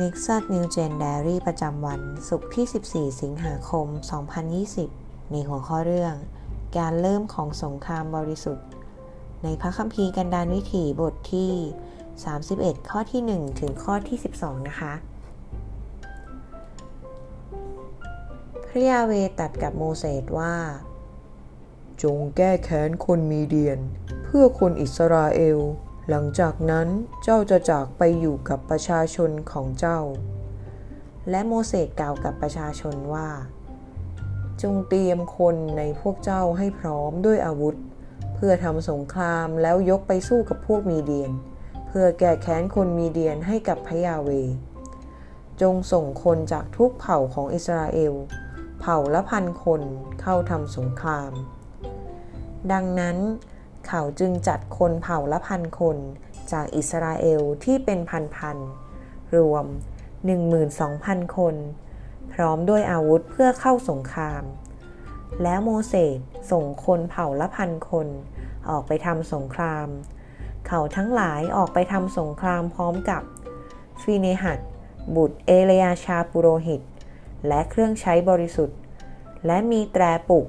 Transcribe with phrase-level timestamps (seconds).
[0.00, 3.86] Nexus New Gen Diary ประจำวันศุกร์ที่ 14 สิงหาคม
[4.58, 6.14] 2020 ในหัวข้อเรื่อง
[6.78, 8.66] การเริ่มของสงครามบริสุทธิ์
[9.42, 11.52] ในพระคัมภีร์กันดารวิถีบทที่
[12.20, 14.94] 31 ข้อที่ 1 ถึงข้อที่ 12 นะคะ
[18.66, 20.54] พระยาเวตัดกับโมเสสว่า
[22.02, 23.78] จงแก้แค้นคนมีเดียน
[24.24, 25.58] เพื่อคนอิสราเอล
[26.10, 26.88] หลังจากนั้น
[27.22, 30.00] เจ้าจะจากไปอยู่กับประชาชนของเจ้า
[31.30, 33.28] และโมเสสกล่าวกับประชาชนว่า
[34.62, 37.76] จงเตรียมคนในพวกเจ้าให้พร้อมด้วยอาวุธ
[38.34, 41.30] เพื่อทำสงครามแล้วยกไปสู้กับพวกมีเดียน
[41.86, 44.30] เพื่อแก้แค้นคนมีเดียนให้กับพระยาเว
[45.62, 48.14] จงส่งคนจากทุกเผ่าของอิสราเอล
[48.80, 49.82] เผ่าละพันคน
[50.20, 51.32] เข้าทำสงคราม
[52.72, 53.16] ดังนั้น
[53.88, 55.96] เขาจึงจัดคนเผ่าละพันคน
[56.52, 57.98] จากอิสราเอลที่เป็น
[58.36, 59.64] พันๆ รวม
[60.50, 61.54] 12,000 คน
[62.32, 64.42] พร้อมด้วยอาวุธเพื่อเข้าสงคราม
[65.42, 66.18] แล้วโมเสส
[66.50, 68.08] ส่งคนเผ่าละพันคน
[68.68, 69.88] ออกไปทำสงคราม
[70.66, 73.22] เขาทั้งหลายออกไปทำสงครามพร้อมกับ
[74.02, 74.58] ฟีเนหัด
[75.16, 76.80] บุตรเอเลยาชาปุโรหิต
[77.46, 78.78] และเครื่องใช้บริสุทธิ์
[79.46, 80.46] และมีแตรปุก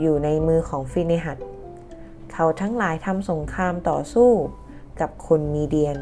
[0.00, 1.38] อยู่ในมือของฟิเนหัด
[2.32, 4.30] เขาทั้งหลายทำสงครามต่อสู้
[5.00, 5.98] กับคนมีเดียน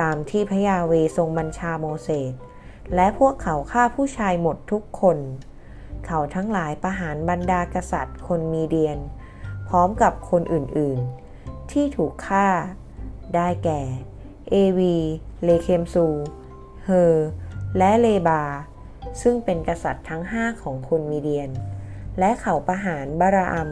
[0.00, 2.32] ตามที่พระยาเวทรงบัญชาโมเสส
[2.94, 5.18] และพวกเขาฆ่าผู้ชายหมดทุกคน
[6.06, 8.98] เขาทั้งหลายประหารบรรดากษัตริย์ คนมีเดียน
[9.68, 12.46] พร้อมกับคนอื่นๆ ที่ถูกฆ่า
[13.34, 13.80] ได้แก่
[14.50, 14.96] เอวี
[15.44, 16.06] เลเคมซู
[16.84, 17.14] เฮอ
[17.76, 18.42] และเลบา
[19.22, 21.50] ซึ่งเป็นกษัตริย์ทั้งห้าของคนมีเดียน
[22.18, 23.70] และเขาประหารบาราอัม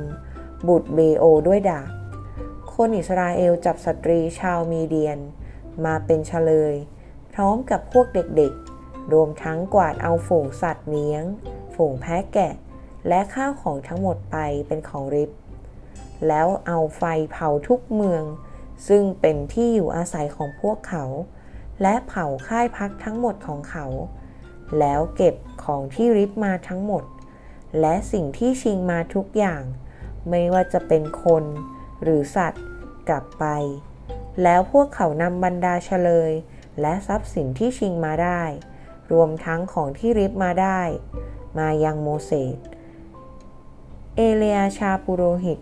[0.69, 1.89] บุตรเบโอด้วยดาบ
[2.75, 5.19] คนอิสราเอลจับสตรีชาวมีเดียน
[5.84, 6.75] มาเป็นเฉลย
[7.33, 11.25] พร้อมกับพวกเด็กๆ รวมทั้งกวาดเอาฝูงสัตว์เลี้ยง
[11.75, 12.53] ฝูงแพะแกะ
[13.09, 15.31] และข้าวของทั้งหมดไปเป็นของริบ
[16.26, 18.25] แล้วเอาไฟเผาทุกเมือง
[18.88, 21.05] ซึ่งเป็นที่อยู่อาศัยของพวกเขา
[21.82, 23.87] และเผาค่ายพักทั้งหมดของเขา
[24.78, 25.34] แล้วเก็บ
[25.65, 27.05] ของที่ริบมาทั้งหมด
[27.81, 29.62] และสิ่งที่ชิงมาทุกอย่าง
[30.31, 31.44] ไม่ว่าจะเป็นคน
[32.03, 32.64] หรือสัตว์
[33.09, 33.44] กลับไป
[34.42, 36.32] แล้วพวกเขานำบรรดาเฉลย
[36.81, 38.42] และทรัพย์สินที่ชิงมาได้
[39.12, 40.81] รวมทั้งของที่ริบมาได้
[41.59, 42.56] มายังโมเสส
[44.16, 45.59] เอเลียชาปุโรหิต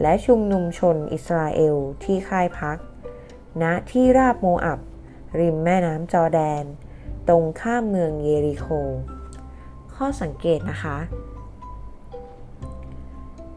[0.00, 2.78] และชุมนุมชนอิสราเอลที่ค่ายพัก
[3.62, 4.80] ณที่ราบโมอับ
[5.38, 6.64] ริมแม่น้ำจอแดน
[7.28, 8.66] ตรงข้ามเมืองเยริโค
[9.94, 10.98] ข้อสังเกตนะคะ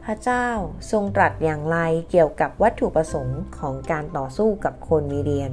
[0.08, 0.47] พระเจ้า
[0.91, 1.78] ทรงตรัสอย่างไร
[2.09, 5.52] เกี่ยวกับวัตถุประสงค์ของการต่อสู้กับคนมีเดียน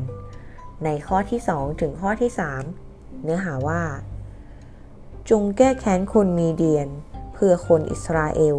[0.84, 2.30] ในข้อที่ 2 ถึงข้อที่
[2.76, 3.82] 3 เนื้อหาว่า
[5.30, 6.88] จงแก้แค้นคนมีเดียน
[7.34, 8.58] เพื่อคนอิสราเอล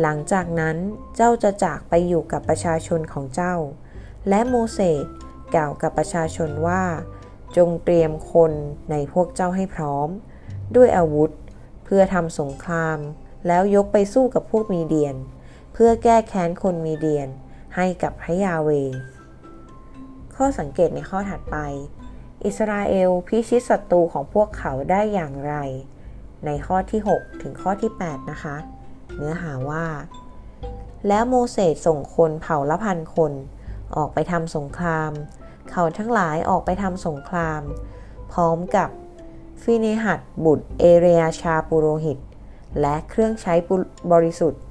[0.00, 0.76] หลังจากนั้น
[1.16, 3.54] เจ้าจะจากไปอยู่กับประชาชนของเจ้า
[4.28, 5.04] และโมเสส
[5.54, 6.82] กล่าวกับประชาชนว่า
[7.56, 8.52] จงเตรียมคน
[8.90, 10.08] ในพวกเจ้าให้พร้อม
[10.76, 11.30] ด้วยอาวุธ
[11.84, 12.98] เพื่อทำสงคราม
[13.46, 15.16] แล้วยกไปสู้กับพวกมีเดียน
[15.72, 17.28] เพื่อแก้แค้นคนมีเดียน
[17.76, 18.70] ให้กับพระยาเว
[20.34, 21.56] ข้อสังเกตในข้อถัดไป
[22.44, 25.54] อิสราเอลพิชิตศัตรูของพวกเขาได้อย่างไร
[26.44, 28.56] ในข้อที่ 6 ถึงข้อที่ 8 นะคะ
[29.16, 29.86] เนื้อหาว่า
[31.08, 33.32] แล้วโมเสสส่งคนเผ่าละพันคน
[33.96, 35.10] ออกไปทำสงคราม
[35.70, 37.62] เขาทั้งหลายออกไปทำสงคราม
[38.32, 38.90] พร้อมกับ
[39.62, 42.18] ฟิเนหัดบุตรเอเรียชาปุโรหิต
[42.80, 43.54] และเครื่องใช้
[44.12, 44.62] บริสุทธิ์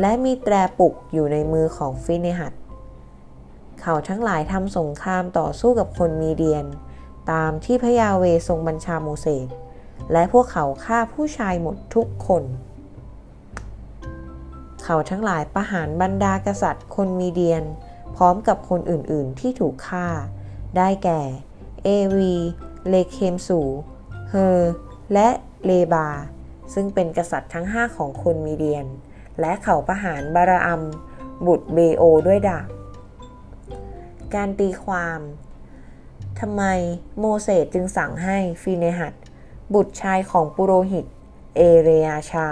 [0.00, 2.52] และมีแตรปุกอยู่ในมือของฟิเนหัด
[3.80, 6.66] เขาทั้งหลายทำสงครามต่อสู้กับคนมีเดียน
[7.30, 9.48] ตามที่พระยาเวทรงบัญชาโมเสส
[10.12, 12.44] และพวกเขาฆ่าผู้ชายหมดทุกคน
[14.82, 17.64] เขาทั้งหลายประหารบรรดากษัตริย์คนมีเดียน
[18.16, 20.06] พร้อมกับคนอื่นๆที่ถูกฆ่า
[20.76, 21.20] ได้แก่
[21.84, 22.34] เอวี
[22.88, 23.60] เลเคมสู
[24.30, 24.60] เฮอ
[25.12, 25.28] และ
[25.64, 26.08] เลบา
[26.74, 28.86] ซึ่งเป็นกษัตริย์ทั้งห้าของคนมีเดียน
[29.40, 30.82] และเขาประหารบาราอัม
[31.46, 32.68] บุตรเบโอด้วยดาบ
[34.34, 35.20] การตีความ
[36.40, 36.62] ทำไม
[37.18, 39.14] โมเสสจึงสั่งให้ฟีเนหัด
[39.74, 41.06] บุตรชายของปุโรหิต
[41.56, 42.48] เอเรียชา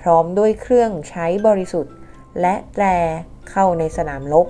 [0.00, 1.94] พร้อมด้วยเครื่องใช้บริสุทธิ์
[2.40, 2.84] และแตร
[3.50, 4.46] เข้าในสนามรบ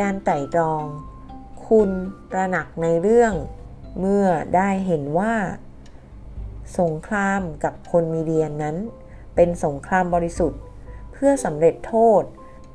[0.00, 0.84] การไต่ตรอง
[1.78, 1.92] คุณ
[2.32, 3.34] ตระหนักในเรื่อง
[4.00, 4.26] เมื่อ
[4.56, 5.34] ได้เห็นว่า
[6.80, 8.76] สงครามกับคนมีเดียนนั้น
[9.34, 10.60] เป็นสงครามบริสุทธิ์
[11.12, 12.22] เพื่อสำเร็จโทษ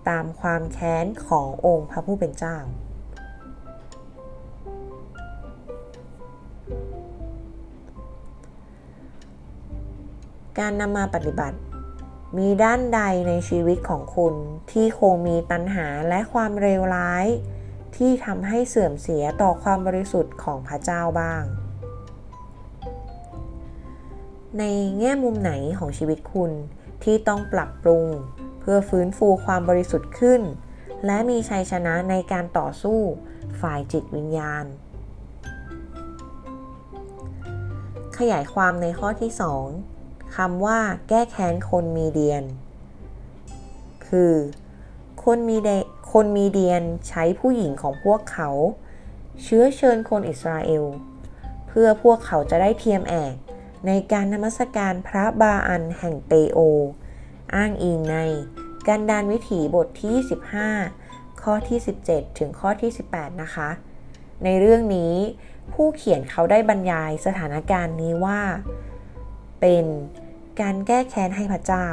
[0.10, 2.58] ตามความแค้นขององค์พระผู้เป็นเจ้า
[10.60, 11.58] การนำมาปฏิบัติ
[12.38, 14.34] มีด้านใดในชีวิตของคุณ
[14.72, 17.28] ที่คงมีตัณหาและความเร็วร้าย
[17.98, 21.44] ที่ทำให้เสื่อมเสียต่อความบริสุทธิ์ของพระเจ้าบ้าง
[24.60, 24.64] ใน
[25.00, 26.52] แง่มุมไหนของชีวิตคุณ
[27.04, 28.06] ที่ต้องปรับปรุง
[28.60, 30.42] เพื่อฟื้นฟูความบริสุทธิ์ขึ้น
[31.06, 33.00] และมีชัยชนะในการต่อสู้
[33.62, 34.66] ฝ่ายจิตวิญญาณ
[38.18, 39.32] ขยายความในข้อที่
[39.84, 40.80] 2คำว่า
[41.10, 42.44] แก้แค้นคนมีเดียน
[44.08, 44.34] คือ
[45.24, 45.70] คนมีเด
[46.22, 48.50] คนมีเดียนใช้ผู้หญิงของพวกเขา
[49.44, 50.86] เชื้อเชิญคนอิสราเอล
[51.68, 53.34] เพื่อพวกเขาจะได้เทียมแอก
[53.88, 56.60] ในการนมัสการพระบาอันแห่งเปโอ
[57.56, 58.18] อ้างอิงใน
[58.88, 60.16] การดานวิถีบทที่
[60.80, 63.70] 15 ข้อที่ 17 ถึงข้อที่ 18 นะคะ
[64.44, 65.14] ในเรื่องนี้
[65.74, 68.42] ผู้เขียนเขาได้บรรยายสถานการณ์นี้ว่า
[69.62, 69.86] เป็น
[70.62, 71.88] การแก้แค้นให้พระเจ้า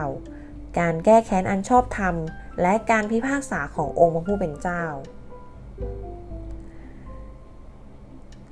[0.79, 2.17] การแก้แค้นอันชอบธรรม
[2.62, 4.85] และการพิพากษาขององค์พระผู้เป็นเจ้า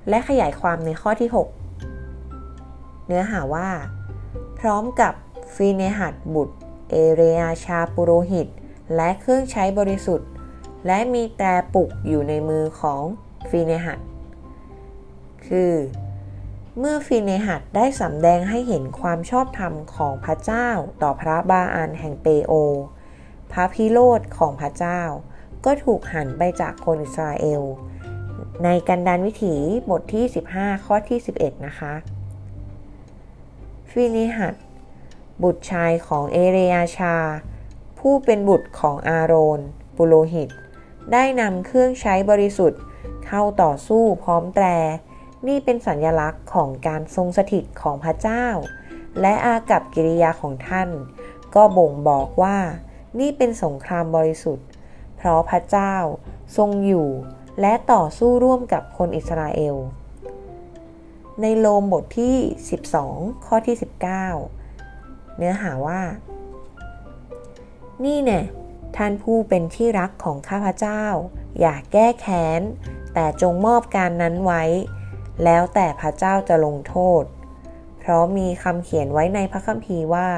[0.09, 1.31] และขยายความในข้อที่
[2.17, 3.71] 6 เนื้อหาว่า
[4.61, 5.15] พร้อมกับ
[5.55, 6.57] ฟีเนหัดบุตร
[6.91, 8.47] เอเรียชาปุโรหิต
[8.97, 10.29] และเครื่องใช้บริสุทธิ์
[10.87, 13.03] และมีแต่ปุกอยู่ในมือของ
[13.49, 13.99] ฟีเนหัด
[15.47, 15.75] คือ
[16.79, 20.69] เมื่อฟีเนหัดได้สำแดงให้เห็นความชอบธรรมของพระเจ้า
[21.03, 22.53] ต่อพระบาอันแห่งเปโอ
[23.53, 25.01] พระพิโรธของพระเจ้า
[25.65, 27.63] ก็ถูกหันไปจากคนอิสราเอล
[28.65, 29.55] ในกันดานวิถี
[29.91, 31.95] บทที่ 15 ข้อที่ 11 นะคะ
[33.91, 34.55] ฟินิหัด
[35.43, 37.17] บุตรชายของเอเรียชา
[37.99, 39.61] ผู้เป็นบุตรของอาโรน
[39.97, 40.49] ปุโรหิต
[41.13, 42.81] ได้นำเครื่องใช้บริสุทธิ์
[43.27, 44.67] เข้าต่อสู้พร้อมแตร
[45.49, 48.47] นี่เป็นสัญลักษณ์ของการทรงสถิตของพระเจ้า
[49.21, 50.89] และอากับกิริยาของท่าน
[51.55, 52.59] ก็บ่งบอกว่า
[53.19, 54.67] นี่เป็นสงครามบริสุทธิ์
[55.17, 55.95] เพราะพระเจ้า
[56.57, 57.09] ทรงอยู่
[57.61, 59.77] และต่อสู้ร่วมกับคนอิสราเอล
[61.41, 62.37] ในโลมบทที่
[62.91, 63.77] 12 ข้อที่
[64.61, 66.03] 19 เนื้อหาว่า
[68.05, 68.41] นี่แน่
[68.97, 71.05] ท่านผู้เป็นที่รักของข้าพเจ้า
[71.61, 72.61] อย่าแก้แค้น
[73.15, 74.63] แต่จงมอบการนั้นไว้
[75.45, 77.23] แล้วแต่พระเจ้าจะลงโทษ
[77.99, 80.29] เพราะมีคำเขียนไว้ในพระคัมภีร์ว่า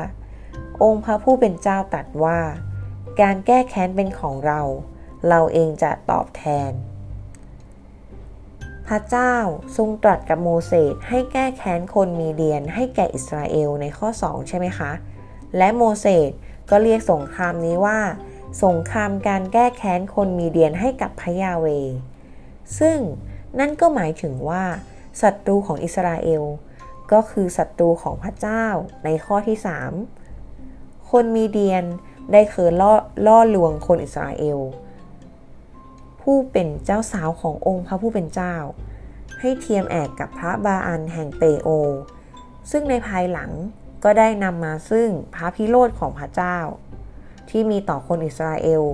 [0.83, 2.41] องค์พระผู้เป็นเจ้าตรัสว่า
[3.21, 4.61] การแก้แค้นเป็นของเรา
[5.29, 6.73] เราเองจะตอบแทน
[8.87, 9.35] พระเจ้า
[9.77, 14.93] ทรงตรัสกับโมเสสให้แก้แค้นคนมีเดียนให้แก่อิสราเอลในข้อ 2 ใช่ไหมคะ
[15.57, 16.31] และโมเสส
[16.71, 18.01] ก็เรียกสงครามนี้ว่า
[18.65, 21.67] สงครามการแก้แค้นคนมีเดียนให้กับพระยาเว
[22.79, 22.99] ซึ่ง
[23.59, 24.65] นั่นก็หมายถึงว่า
[25.21, 26.45] ศัตรูของอิสราเอล
[27.13, 28.65] ก็คือศัตรูของพระเจ้า
[29.05, 30.24] ในข้อที่ 3
[31.11, 31.85] คนมีเดียน
[32.33, 32.95] ได้เคยล่อ
[33.27, 34.59] ล่อลวงคนอิสราเอล
[36.21, 38.55] ผู้เป็นเจ้าสาวขององค์พระผู้เป็นเจ้า
[39.41, 41.69] ให้เทียมแอกกับพระบาอันแห่งเปโอ
[42.71, 43.51] ซึ่งในภายหลัง
[44.05, 46.57] ก็ได้นำมาซึ่งพระพิโรธของพระเจ้า
[47.51, 48.85] ที่มีต่อคนอิสราเอล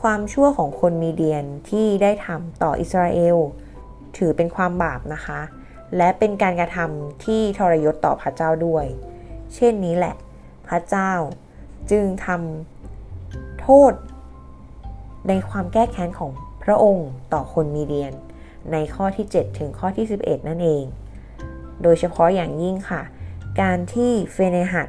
[0.00, 3.36] ความชั่วของคนมีเดียนที่ได้ทำต่ออิสราเอล
[4.16, 5.40] ถือเป็นความบาปนะคะ
[5.96, 8.84] และเป็นการกระทำที่ทรยศต่อพระเจ้าด้วย
[9.54, 10.14] เช่นนี้แหละ
[10.68, 11.12] พระเจ้า
[11.90, 13.92] จึงทำโทษ
[15.28, 16.30] ในความแก้แค้นของ
[16.64, 18.12] พระองค์ต่อคนมีเดียน
[18.72, 20.84] ในข้อที่ 7 ถึงข้อที่ 11 นั่นเอง
[21.82, 23.02] โดยเฉพาะอย่างยิ่งค่ะ
[23.60, 24.88] การที่เฟเนหัด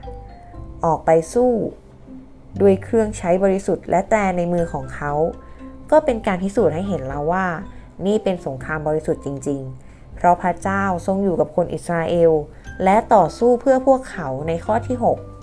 [0.85, 1.51] ออกไปสู้
[2.61, 5.13] ด้วยเครื่องใช้บริสุทธิ์และแต่ในมือของเขา
[5.91, 7.45] ก็เป็นการพิสูจน์ให้เห็นแล้วว่า
[8.05, 12.31] นี่เป็นสงครามบริสุทธิ์จริง ๆ เพราะพระเจ้าทรงอยู่กับคนอิสราเอล
[12.83, 15.36] และต่อสู้เพื่อพวกเขาในข้อที่ 6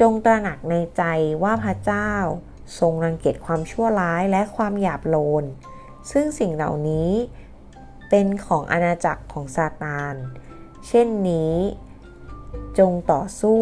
[0.00, 1.02] จงตระหนักในใจ
[1.42, 2.10] ว่าพระเจ้า
[2.78, 5.44] ทรงรังเกียจความชั่วร้ายและความหยาบโลน
[6.12, 7.10] ซึ่งสิ่งเหล่านี้
[8.10, 10.14] เป็นของอาณาจักรของซาตาน
[10.88, 11.54] เช่นนี้
[12.78, 13.60] จงต่อสู้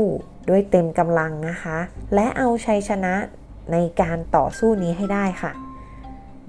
[0.49, 1.79] ด้วยเต็มกำลังนะคะ
[2.15, 3.15] และเอาชัยชนะ
[3.73, 5.53] ในการต่อสู้นี้ให้ได้ค่ะ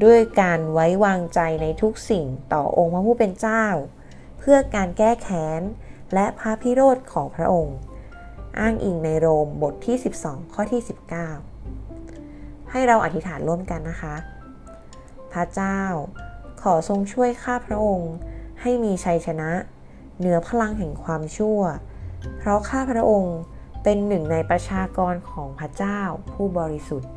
[0.04, 3.66] ด้วยการไว้วางใจในทุกสิ่งต่อองค์พระผู้เป็นเจ้า
[4.40, 5.62] เพื่อการแก้แค้น
[6.14, 7.78] และพระพิโรธของพระองค์
[8.60, 9.96] อ้างอิงในโรมบทที่
[10.26, 10.82] 12 ข้อที่
[11.76, 14.16] 19 ให้เราอธิษฐานร่วมกันนะคะ
[15.34, 15.80] พระเจ้า
[16.62, 18.14] ขอทรงช่วยข้าพระองค์
[18.62, 19.50] ให้มีชัยชนะ
[20.18, 21.60] เหนือพลังแห่งความชั่ว
[22.38, 23.38] เพราะข้าพระองค์
[23.84, 26.00] เป็นหนึ่งในประชากรของพระเจ้า
[26.32, 27.10] ผู้บริสุทธิ์